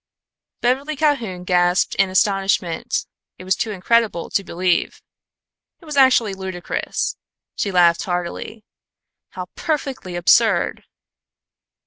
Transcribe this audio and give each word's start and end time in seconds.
Beverly 0.61 0.95
Calhoun 0.95 1.43
gasped 1.43 1.93
in 1.93 2.09
astonishment. 2.09 3.05
It 3.37 3.43
was 3.43 3.55
too 3.55 3.69
incredible 3.69 4.31
to 4.31 4.43
believe. 4.43 4.99
It 5.79 5.85
was 5.85 5.95
actually 5.95 6.33
ludicrous. 6.33 7.17
She 7.55 7.71
laughed 7.71 8.05
heartily. 8.05 8.65
"How 9.29 9.45
perfectly 9.55 10.15
absurd." 10.15 10.85